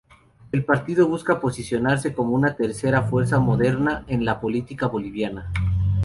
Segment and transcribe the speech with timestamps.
[0.51, 5.51] El partido busca posicionarse como una tercera fuerza moderada en la política boliviana.